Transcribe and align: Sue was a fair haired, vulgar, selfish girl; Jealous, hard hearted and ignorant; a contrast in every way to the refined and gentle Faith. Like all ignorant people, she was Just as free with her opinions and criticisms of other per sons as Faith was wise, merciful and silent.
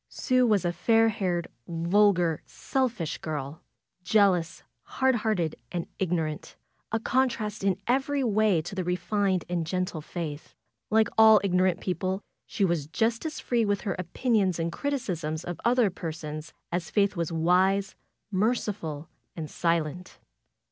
Sue 0.09 0.47
was 0.47 0.65
a 0.65 0.73
fair 0.73 1.09
haired, 1.09 1.47
vulgar, 1.67 2.41
selfish 2.47 3.19
girl; 3.19 3.61
Jealous, 4.03 4.63
hard 4.81 5.13
hearted 5.13 5.55
and 5.71 5.85
ignorant; 5.99 6.55
a 6.91 6.99
contrast 6.99 7.63
in 7.63 7.77
every 7.85 8.23
way 8.23 8.63
to 8.63 8.73
the 8.73 8.83
refined 8.83 9.45
and 9.47 9.63
gentle 9.67 10.01
Faith. 10.01 10.55
Like 10.89 11.09
all 11.19 11.39
ignorant 11.43 11.81
people, 11.81 12.19
she 12.47 12.65
was 12.65 12.87
Just 12.87 13.27
as 13.27 13.39
free 13.39 13.63
with 13.63 13.81
her 13.81 13.95
opinions 13.99 14.57
and 14.57 14.71
criticisms 14.71 15.43
of 15.43 15.61
other 15.63 15.91
per 15.91 16.11
sons 16.11 16.51
as 16.71 16.89
Faith 16.89 17.15
was 17.15 17.31
wise, 17.31 17.93
merciful 18.31 19.07
and 19.35 19.51
silent. 19.51 20.17